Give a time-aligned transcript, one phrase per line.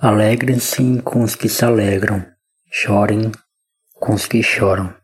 [0.00, 2.24] Alegrem-se com os que se alegram,
[2.70, 3.32] chorem
[3.94, 4.94] com os que choram.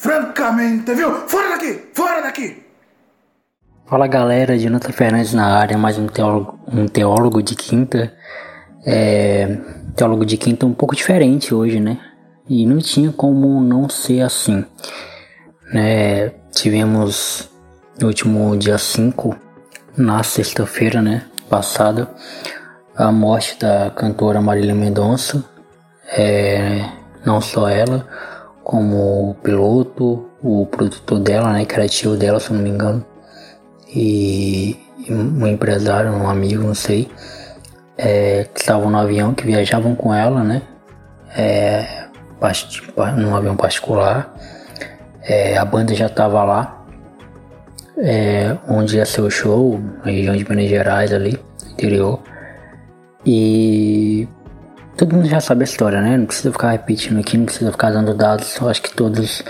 [0.00, 1.28] Francamente, viu?
[1.28, 1.90] Fora daqui!
[1.92, 2.69] Fora daqui!
[3.90, 8.14] Fala galera, Jonathan Fernandes na área, mais um teólogo, um teólogo de quinta.
[8.86, 9.58] É,
[9.96, 11.98] teólogo de quinta um pouco diferente hoje, né?
[12.48, 14.64] E não tinha como não ser assim.
[15.72, 16.28] Né?
[16.52, 17.50] Tivemos
[18.00, 19.36] no último dia 5,
[19.96, 21.24] na sexta-feira, né?
[21.48, 22.08] Passada,
[22.94, 25.44] a morte da cantora Marília Mendonça.
[26.16, 26.88] É,
[27.26, 28.06] não só ela,
[28.62, 31.66] como o piloto, o produtor dela, né?
[31.88, 33.09] Tio dela, se não me engano
[33.94, 34.76] e
[35.08, 37.10] um empresário, um amigo, não sei,
[37.96, 40.62] é, que estavam no avião, que viajavam com ela, né?
[41.36, 42.04] É,
[43.16, 44.34] num avião particular.
[45.22, 46.84] É, a banda já estava lá,
[47.98, 51.38] é, onde ia ser o show, na região de Minas Gerais ali,
[51.72, 52.20] interior.
[53.24, 54.26] E
[54.96, 56.16] todo mundo já sabe a história, né?
[56.16, 59.42] Não precisa ficar repetindo aqui, não precisa ficar dando dados, acho que todos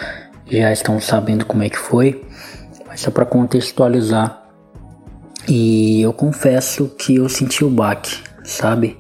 [0.51, 2.25] já estão sabendo como é que foi
[2.97, 4.43] só para contextualizar.
[5.49, 8.99] E eu confesso que eu senti o baque, sabe?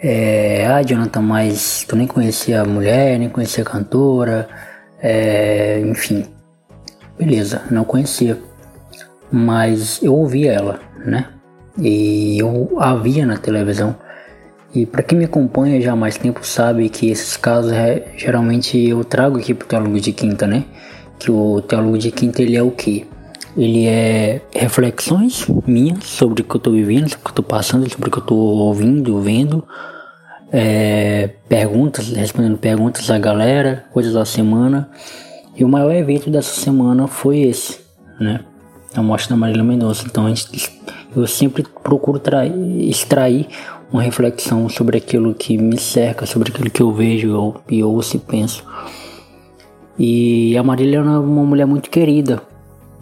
[0.00, 4.48] É, ah, Jonathan, mas tu nem conhecia a mulher, nem conhecia a cantora,
[5.00, 6.26] é, enfim.
[7.18, 8.38] Beleza, não conhecia.
[9.30, 11.26] Mas eu ouvia ela, né?
[11.78, 13.96] E eu a via na televisão.
[14.74, 18.78] E para quem me acompanha já há mais tempo sabe que esses casos é, geralmente
[18.78, 20.64] eu trago aqui pro teólogo de quinta, né?
[21.18, 23.06] Que o teólogo de quinta ele é o que?
[23.56, 27.44] Ele é reflexões minhas sobre o que eu estou vivendo, sobre o que eu estou
[27.44, 29.64] passando, sobre o que eu estou ouvindo, vendo,
[30.52, 34.90] é, perguntas, respondendo perguntas da galera, coisas da semana.
[35.56, 37.80] E o maior evento dessa semana foi esse,
[38.20, 38.40] né?
[38.94, 40.04] A morte da Marília Mendonça.
[40.06, 40.26] Então
[41.14, 42.20] eu sempre procuro
[42.80, 43.48] extrair
[43.90, 48.16] uma reflexão sobre aquilo que me cerca, sobre aquilo que eu vejo eu, e ouço
[48.16, 48.64] e penso.
[49.98, 52.42] E a Marília era uma mulher muito querida,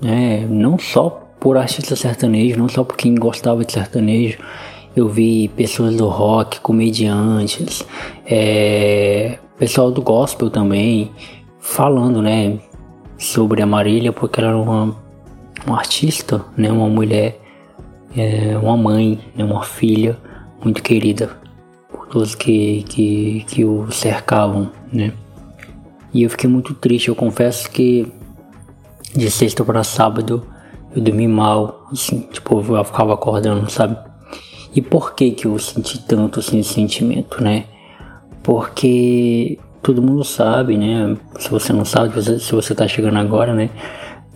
[0.00, 0.46] né?
[0.48, 4.38] não só por artista sertanejo, não só por quem gostava de sertanejo.
[4.96, 7.84] Eu vi pessoas do rock, comediantes,
[8.24, 11.10] é, pessoal do gospel também,
[11.58, 12.58] falando né,
[13.18, 14.96] sobre a Marília, porque ela era uma,
[15.66, 17.40] uma artista, né, uma mulher,
[18.16, 20.16] é, uma mãe, né, uma filha
[20.62, 21.30] muito querida
[21.90, 24.70] por todos que, que, que o cercavam.
[24.92, 25.12] Né?
[26.14, 28.06] E eu fiquei muito triste, eu confesso que
[29.16, 30.46] de sexta para sábado
[30.94, 33.98] eu dormi mal, assim, tipo, eu ficava acordando, sabe?
[34.76, 37.64] E por que que eu senti tanto assim esse sentimento, né?
[38.44, 41.16] Porque todo mundo sabe, né?
[41.40, 43.70] Se você não sabe, se você tá chegando agora, né?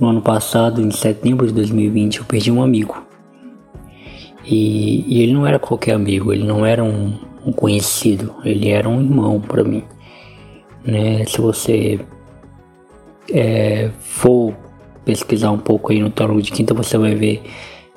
[0.01, 3.01] No ano passado, em setembro de 2020, eu perdi um amigo.
[4.45, 7.17] E, e ele não era qualquer amigo, ele não era um,
[7.47, 9.85] um conhecido, ele era um irmão para mim
[10.89, 11.25] né?
[11.27, 12.01] Se você
[13.31, 14.57] é, for
[15.05, 17.43] pesquisar um pouco aí no Teólogo de Quinta, você vai ver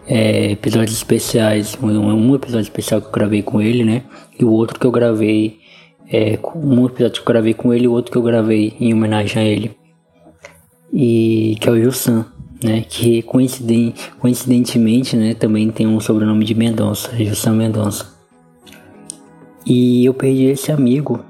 [0.05, 1.77] é, episódios especiais.
[1.81, 4.03] Um, um, episódio especial que eu gravei com ele, né?
[4.37, 5.59] E o outro que eu gravei.
[6.13, 8.93] É, um episódio que eu gravei com ele e o outro que eu gravei em
[8.93, 9.71] homenagem a ele.
[10.91, 12.25] E que é o Wilson,
[12.61, 12.81] né?
[12.81, 15.33] Que coincident, coincidentemente, né?
[15.33, 18.13] Também tem um sobrenome de Mendonça, Wilson Mendonça.
[19.65, 21.23] E eu perdi esse amigo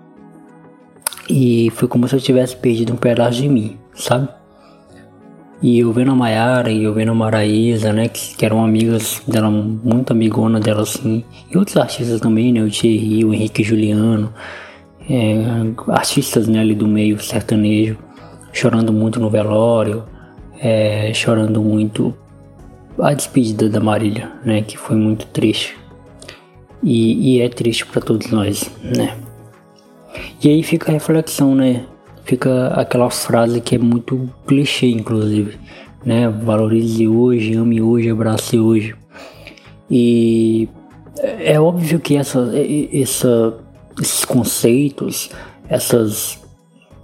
[1.32, 4.28] e foi como se eu tivesse perdido um pedaço de mim, sabe?
[5.62, 8.10] E eu vendo a Mayara e eu vendo a Maraísa, né?
[8.10, 11.24] Que, que, eram amigas dela, muito amigona dela assim.
[11.50, 12.62] E outros artistas também, né?
[12.62, 14.34] O Thierry, o Henrique Juliano.
[15.10, 15.36] É,
[15.88, 17.98] artistas né, ali do meio sertanejo.
[18.52, 20.04] Chorando muito no velório.
[20.60, 22.14] É, chorando muito
[23.00, 24.64] a despedida da Marília, né?
[24.64, 25.78] Que foi muito triste.
[26.84, 29.16] E, e é triste para todos nós, né?
[30.44, 31.86] E aí fica a reflexão, né?
[32.24, 35.60] Fica aquela frase que é muito clichê, inclusive,
[36.04, 36.28] né?
[36.30, 38.96] Valorize hoje, ame hoje, abrace hoje.
[39.90, 40.68] E
[41.22, 42.52] é óbvio que essa,
[42.92, 43.54] essa,
[44.02, 45.30] esses conceitos,
[45.70, 46.40] essas,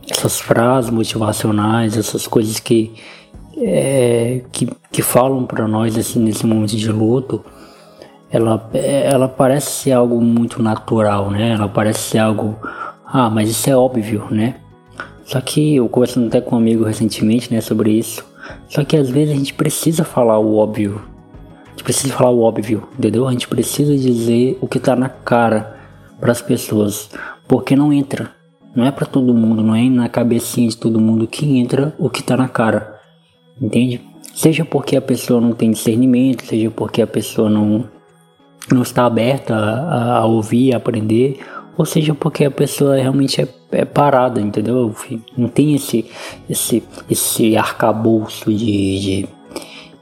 [0.09, 2.93] essas frases motivacionais, essas coisas que,
[3.57, 7.43] é, que, que falam para nós assim, nesse momento de luto,
[8.31, 11.51] ela, ela parece ser algo muito natural, né?
[11.51, 12.57] Ela parece ser algo
[13.09, 14.55] ah, mas isso é óbvio, né?
[15.25, 18.25] Só que eu conversando até com um amigo recentemente, né, sobre isso,
[18.69, 21.01] Só que às vezes a gente precisa falar o óbvio.
[21.65, 23.27] A gente precisa falar o óbvio, entendeu?
[23.27, 25.77] A gente precisa dizer o que tá na cara
[26.19, 27.09] para as pessoas,
[27.47, 28.31] porque não entra.
[28.75, 32.09] Não é para todo mundo, não é na cabecinha de todo mundo que entra o
[32.09, 32.99] que tá na cara.
[33.61, 34.01] Entende?
[34.33, 37.85] Seja porque a pessoa não tem discernimento, seja porque a pessoa não
[38.71, 41.39] não está aberta a, a ouvir, a aprender,
[41.77, 44.93] ou seja porque a pessoa realmente é, é, parada, entendeu?
[45.37, 46.09] Não tem esse,
[46.49, 49.29] esse, esse arcabouço de, de,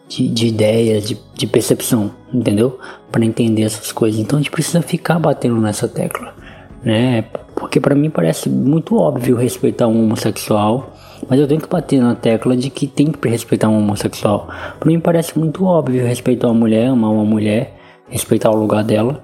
[0.08, 2.80] de, de ideias, de, de percepção, entendeu?
[3.12, 4.20] Para entender essas coisas.
[4.20, 6.34] Então a gente precisa ficar batendo nessa tecla,
[6.82, 7.24] né?
[7.54, 10.94] Porque para mim parece muito óbvio respeitar um homossexual,
[11.30, 14.48] mas eu tenho que bater na tecla de que tem que respeitar um homossexual.
[14.80, 17.76] Para mim parece muito óbvio respeitar uma mulher, amar uma mulher,
[18.08, 19.24] respeitar o lugar dela,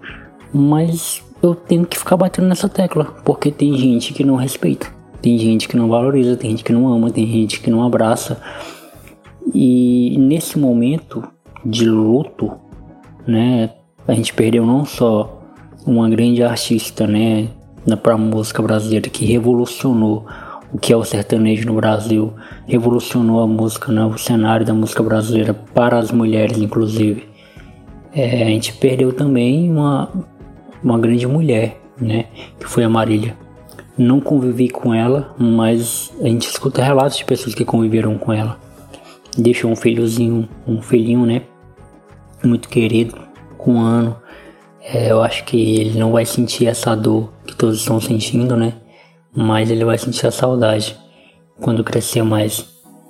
[0.54, 4.88] mas eu tenho que ficar batendo nessa tecla, porque tem gente que não respeita,
[5.22, 8.40] tem gente que não valoriza, tem gente que não ama, tem gente que não abraça.
[9.54, 11.24] E nesse momento
[11.66, 12.52] de luto,
[13.26, 13.72] né,
[14.08, 15.42] a gente perdeu não só
[15.86, 17.50] uma grande artista, né,
[18.04, 20.26] para música brasileira que revolucionou
[20.74, 22.34] o que é o sertanejo no Brasil,
[22.66, 27.30] revolucionou a música, né, o cenário da música brasileira para as mulheres, inclusive.
[28.14, 30.10] É, a gente perdeu também uma,
[30.84, 32.26] uma grande mulher, né?
[32.60, 33.38] Que foi a Marília.
[33.98, 38.60] Não convivi com ela, mas a gente escuta relatos de pessoas que conviveram com ela.
[39.38, 41.44] Deixou um filhozinho, um filhinho, né?
[42.44, 43.16] Muito querido,
[43.58, 44.18] com um ano.
[44.82, 48.74] É, eu acho que ele não vai sentir essa dor que todos estão sentindo, né?
[49.34, 50.98] Mas ele vai sentir a saudade
[51.62, 52.66] quando crescer mais,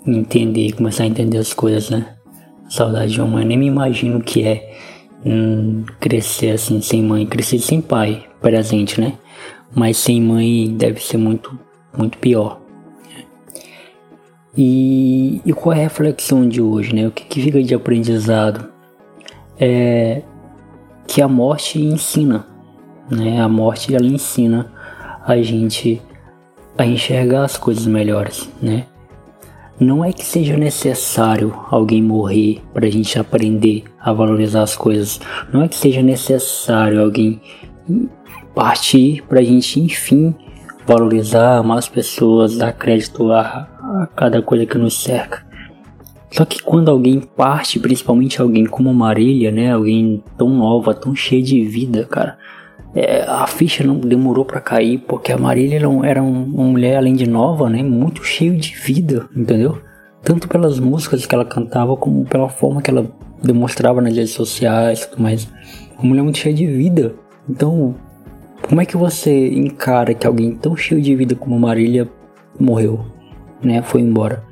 [0.06, 2.16] entender, começar a entender as coisas, né?
[2.70, 4.78] Saudade de uma mãe, nem me imagino o que é
[5.26, 9.14] hum, crescer assim sem mãe, crescer sem pai presente, né?
[9.74, 11.58] Mas sem mãe deve ser muito,
[11.98, 12.60] muito pior.
[14.58, 17.08] E, e qual é a reflexão de hoje, né?
[17.08, 18.70] O que, que fica de aprendizado?
[19.60, 20.24] É
[21.08, 22.46] que a morte ensina,
[23.10, 23.42] né?
[23.42, 24.72] A morte ela ensina
[25.26, 26.02] a gente
[26.78, 28.86] a enxergar as coisas melhores, né?
[29.82, 35.20] Não é que seja necessário alguém morrer para a gente aprender a valorizar as coisas.
[35.52, 37.42] Não é que seja necessário alguém
[38.54, 40.36] partir para a gente, enfim,
[40.86, 43.42] valorizar, amar as pessoas, dar crédito a,
[44.04, 45.44] a cada coisa que nos cerca.
[46.30, 49.74] Só que quando alguém parte, principalmente alguém como Marília, né?
[49.74, 52.38] Alguém tão nova, tão cheia de vida, cara
[52.94, 57.14] é, a ficha não demorou para cair porque a Marília era, era uma mulher além
[57.14, 59.82] de nova, né, muito cheio de vida, entendeu?
[60.24, 63.10] Tanto pelas músicas que ela cantava como pela forma que ela
[63.42, 65.48] demonstrava nas redes sociais, tudo mais.
[65.98, 67.16] Uma mulher muito cheia de vida.
[67.50, 67.96] Então,
[68.62, 72.08] como é que você encara que alguém tão cheio de vida como Marília
[72.60, 73.06] morreu,
[73.64, 74.44] né, foi embora?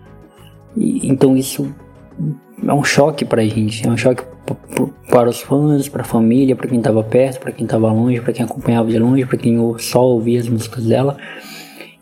[0.76, 1.74] E, então isso
[2.66, 4.24] é um choque pra gente, é um choque
[5.10, 8.34] para os fãs, para a família, para quem estava perto, para quem estava longe, para
[8.34, 11.18] quem acompanhava de longe, para quem só ouvia as músicas dela.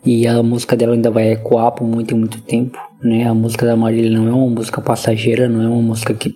[0.04, 3.28] E a música dela ainda vai ecoar por muito e muito tempo, né?
[3.28, 6.34] A música da Marília não é uma música passageira, não é uma música que,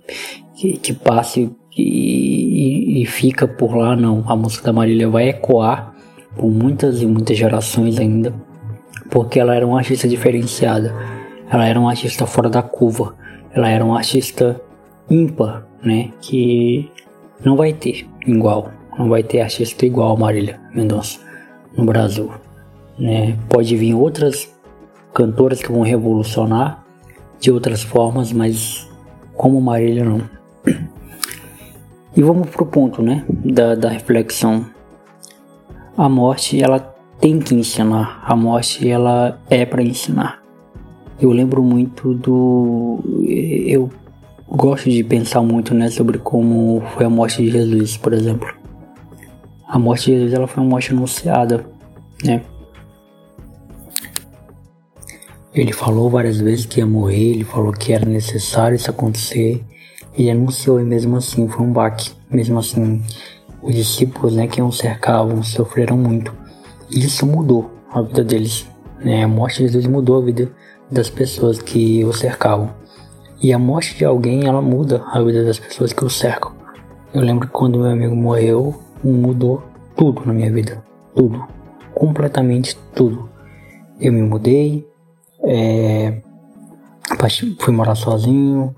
[0.55, 4.25] que, que passe e, e, e fica por lá, não.
[4.27, 5.95] A música da Marília vai ecoar
[6.37, 8.35] por muitas e muitas gerações ainda,
[9.11, 10.95] porque ela era uma artista diferenciada,
[11.51, 13.15] ela era uma artista fora da curva,
[13.55, 14.61] ela era uma artista
[15.09, 16.11] ímpar, né?
[16.21, 16.91] Que
[17.45, 21.19] não vai ter igual, não vai ter artista igual a Marília Mendonça
[21.77, 22.31] no Brasil,
[22.99, 23.37] né?
[23.49, 24.53] Pode vir outras
[25.13, 26.85] cantoras que vão revolucionar
[27.41, 28.89] de outras formas, mas
[29.35, 30.23] como Marília não.
[32.15, 34.67] E vamos pro ponto, né, da, da reflexão.
[35.97, 36.79] A morte, ela
[37.19, 38.23] tem que ensinar.
[38.27, 40.43] A morte, ela é para ensinar.
[41.21, 43.91] Eu lembro muito do eu
[44.55, 48.47] gosto de pensar muito né, sobre como foi a morte de Jesus, por exemplo.
[49.67, 51.65] A morte de Jesus ela foi uma morte anunciada,
[52.23, 52.43] né?
[55.55, 59.63] Ele falou várias vezes que ia morrer, ele falou que era necessário isso acontecer.
[60.15, 62.11] Ele anunciou e mesmo assim foi um baque.
[62.31, 63.03] Mesmo assim,
[63.63, 66.35] os discípulos né, que o cercavam sofreram muito.
[66.91, 68.67] Isso mudou a vida deles.
[68.99, 69.25] Né?
[69.25, 70.51] A morte de Jesus mudou a vida
[70.91, 72.82] das pessoas que o cercavam.
[73.43, 76.53] E a morte de alguém, ela muda a vida das pessoas que o cercam.
[77.13, 79.61] Eu lembro que quando meu amigo morreu, mudou
[79.97, 80.81] tudo na minha vida.
[81.13, 81.43] Tudo.
[81.93, 83.29] Completamente tudo.
[83.99, 84.87] Eu me mudei,
[85.45, 86.23] é,
[87.59, 88.77] fui morar sozinho,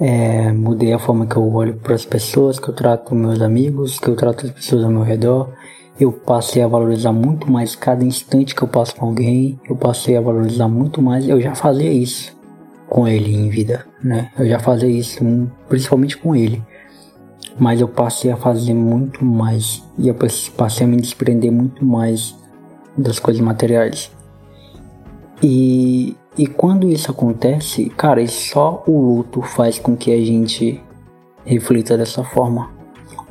[0.00, 3.98] é, mudei a forma que eu olho para as pessoas, que eu trato meus amigos,
[3.98, 5.50] que eu trato as pessoas ao meu redor.
[5.98, 9.58] Eu passei a valorizar muito mais cada instante que eu passo com alguém.
[9.68, 11.28] Eu passei a valorizar muito mais.
[11.28, 12.32] Eu já fazia isso
[12.94, 14.30] com ele em vida, né?
[14.38, 15.18] Eu já fazia isso,
[15.68, 16.62] principalmente com ele.
[17.58, 19.82] Mas eu passei a fazer muito mais.
[19.98, 20.14] E eu
[20.56, 22.36] passei a me desprender muito mais
[22.96, 24.12] das coisas materiais.
[25.42, 30.80] E, e quando isso acontece, cara, só o luto faz com que a gente
[31.44, 32.70] reflita dessa forma.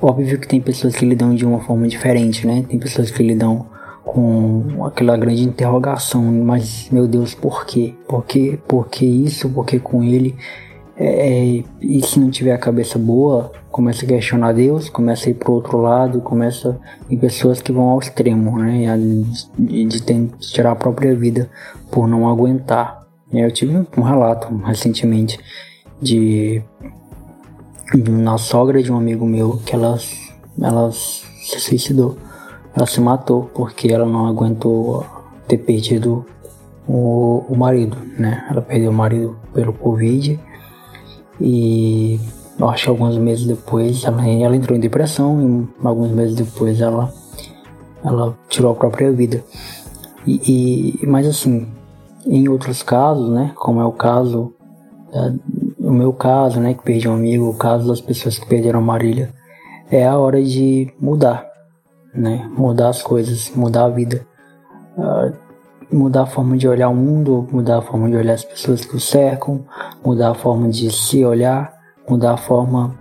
[0.01, 2.65] Óbvio que tem pessoas que lidam de uma forma diferente, né?
[2.67, 3.65] Tem pessoas que lidam
[4.03, 7.93] com aquela grande interrogação, mas meu Deus, por quê?
[8.07, 8.59] Por quê?
[8.67, 9.49] Por que isso?
[9.49, 10.35] Por que com ele?
[10.95, 15.31] É, é, e se não tiver a cabeça boa, começa a questionar Deus, começa a
[15.31, 16.79] ir pro outro lado, começa
[17.09, 18.95] em pessoas que vão ao extremo, né?
[19.57, 21.49] De, de, de tirar a própria vida
[21.89, 23.01] por não aguentar.
[23.31, 25.39] Eu tive um relato recentemente
[25.99, 26.61] de,
[27.95, 29.97] de uma sogra de um amigo meu que ela,
[30.61, 32.15] ela se suicidou.
[32.75, 35.05] Ela se matou porque ela não aguentou
[35.47, 36.25] ter perdido
[36.87, 38.45] o, o marido, né?
[38.49, 40.39] Ela perdeu o marido pelo Covid
[41.39, 42.19] e
[42.61, 47.11] acho que alguns meses depois ela, ela entrou em depressão e alguns meses depois ela,
[48.03, 49.43] ela tirou a própria vida.
[50.25, 51.67] E, e mas assim,
[52.25, 54.53] em outros casos, né, como é o caso,
[55.11, 55.33] é,
[55.79, 58.83] o meu caso, né, que perdi um amigo, o caso das pessoas que perderam a
[58.83, 59.33] Marília,
[59.91, 61.45] é a hora de mudar,
[62.13, 64.25] né, mudar as coisas, mudar a vida,
[64.97, 65.33] uh,
[65.91, 68.95] mudar a forma de olhar o mundo, mudar a forma de olhar as pessoas que
[68.95, 69.65] o cercam,
[70.03, 71.73] mudar a forma de se olhar,
[72.07, 72.95] mudar a forma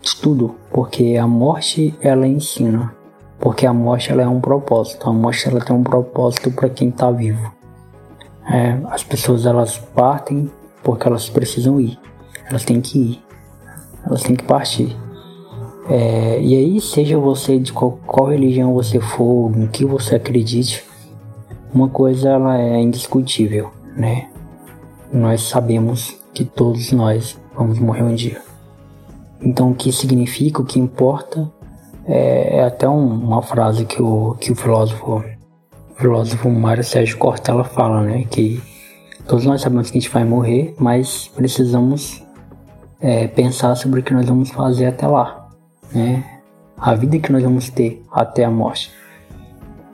[0.00, 2.94] de tudo, porque a morte ela ensina,
[3.38, 6.88] porque a morte ela é um propósito, a morte ela tem um propósito para quem
[6.88, 7.52] está vivo.
[8.50, 10.50] É, as pessoas elas partem
[10.82, 11.98] porque elas precisam ir,
[12.48, 13.24] elas têm que ir,
[14.04, 14.96] elas têm que partir.
[15.88, 20.84] É, e aí, seja você de qual, qual religião você for, em que você acredite,
[21.74, 24.28] uma coisa ela é indiscutível, né?
[25.12, 28.40] Nós sabemos que todos nós vamos morrer um dia.
[29.40, 31.50] Então, o que significa, o que importa,
[32.06, 35.16] é, é até um, uma frase que o, que o filósofo,
[35.90, 38.24] o filósofo Mário Sérgio Cortella fala, né?
[38.30, 38.62] Que
[39.26, 42.22] todos nós sabemos que a gente vai morrer, mas precisamos
[43.00, 45.41] é, pensar sobre o que nós vamos fazer até lá,
[45.94, 46.24] né?
[46.76, 48.90] A vida que nós vamos ter até a morte.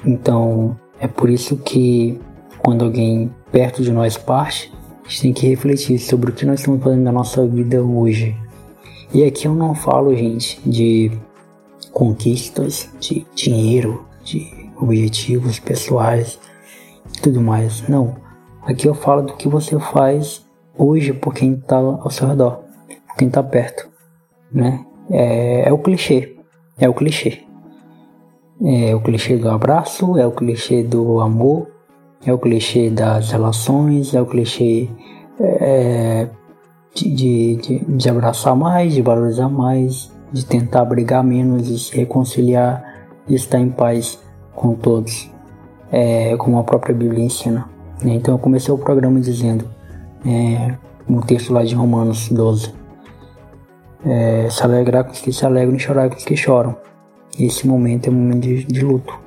[0.04, 2.20] Então, é por isso que
[2.58, 4.72] quando alguém perto de nós parte,
[5.04, 8.36] a gente tem que refletir sobre o que nós estamos fazendo na nossa vida hoje.
[9.12, 11.10] E aqui eu não falo, gente, de
[11.92, 16.38] conquistas, de dinheiro, de objetivos pessoais
[17.22, 17.86] tudo mais.
[17.88, 18.16] Não.
[18.62, 20.44] Aqui eu falo do que você faz
[20.76, 22.62] hoje por quem está ao seu redor,
[23.06, 23.88] por quem está perto,
[24.52, 24.84] né?
[25.10, 26.36] É, é o clichê,
[26.78, 27.44] é o clichê.
[28.64, 31.68] É o clichê do abraço, é o clichê do amor,
[32.26, 34.88] é o clichê das relações, é o clichê
[35.40, 36.28] é,
[36.94, 43.06] de, de, de abraçar mais, de valorizar mais, de tentar brigar menos e se reconciliar
[43.28, 44.18] e estar em paz
[44.54, 45.30] com todos,
[45.92, 47.68] é, como a própria Bíblia ensina.
[48.04, 49.64] Então eu comecei o programa dizendo,
[50.26, 50.76] é,
[51.08, 52.72] um texto lá de Romanos 12,
[54.04, 56.76] é, se alegrar com os que se alegram e chorar com os que choram.
[57.38, 59.18] Esse momento é um momento de, de luto,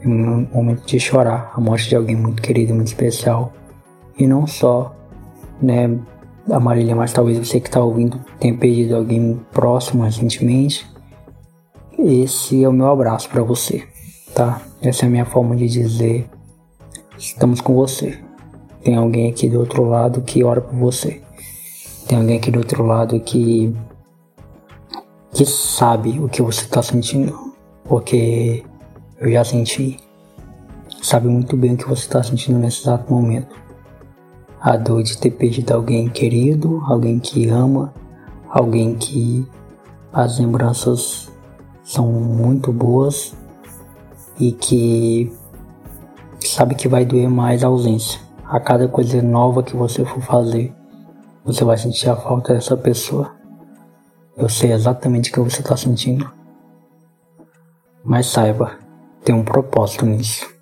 [0.00, 3.52] é um momento de chorar a morte de alguém muito querido, muito especial.
[4.18, 4.94] E não só,
[5.60, 5.98] né,
[6.50, 10.86] a Marília, mas talvez você que está ouvindo tenha perdido alguém próximo recentemente.
[11.98, 13.82] Esse é o meu abraço para você,
[14.34, 14.60] tá?
[14.82, 16.28] Essa é a minha forma de dizer:
[17.16, 18.18] estamos com você.
[18.82, 21.22] Tem alguém aqui do outro lado que ora por você.
[22.06, 23.74] Tem alguém aqui do outro lado que
[25.34, 28.64] que sabe o que você está sentindo, porque
[29.18, 29.98] eu já senti,
[31.02, 33.56] sabe muito bem o que você está sentindo nesse exato momento.
[34.60, 37.92] A dor de ter perdido alguém querido, alguém que ama,
[38.48, 39.44] alguém que
[40.12, 41.28] as lembranças
[41.82, 43.34] são muito boas
[44.38, 45.32] e que
[46.40, 48.20] sabe que vai doer mais a ausência.
[48.46, 50.72] A cada coisa nova que você for fazer,
[51.44, 53.33] você vai sentir a falta dessa pessoa.
[54.36, 56.28] Eu sei exatamente o que você está sentindo.
[58.02, 58.76] Mas saiba,
[59.24, 60.52] tem um propósito nisso.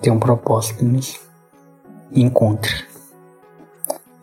[0.00, 1.20] Tem um propósito nisso.
[2.10, 2.72] Encontre.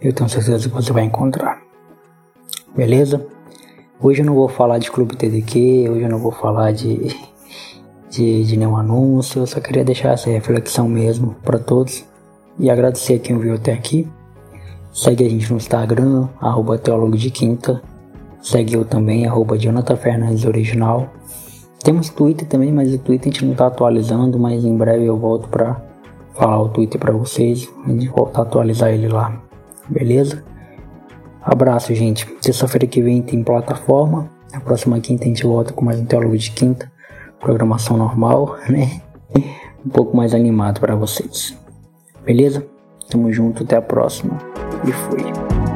[0.01, 1.61] Eu tenho certeza que você vai encontrar.
[2.75, 3.23] Beleza?
[4.01, 7.15] Hoje eu não vou falar de Clube TDQ, hoje eu não vou falar de,
[8.09, 12.03] de, de nenhum anúncio, eu só queria deixar essa reflexão mesmo para todos
[12.57, 14.11] e agradecer a quem viu até aqui.
[14.91, 17.92] Segue a gente no Instagram, arroba Teólogo de Quinta
[18.43, 21.07] Segue eu também, arroba Jonathan Fernandes Original.
[21.81, 25.17] Temos Twitter também, mas o Twitter a gente não está atualizando, mas em breve eu
[25.17, 25.81] volto para
[26.33, 27.69] falar o Twitter para vocês.
[27.85, 29.41] A gente volta a atualizar ele lá.
[29.87, 30.43] Beleza?
[31.41, 32.25] Abraço, gente.
[32.41, 34.29] Terça-feira que vem tem plataforma.
[34.51, 36.91] Na próxima quinta a gente volta com mais um Teólogo de Quinta.
[37.39, 39.01] Programação normal, né?
[39.85, 41.57] Um pouco mais animado para vocês.
[42.25, 42.65] Beleza?
[43.09, 44.37] Tamo junto, até a próxima.
[44.85, 45.72] E fui.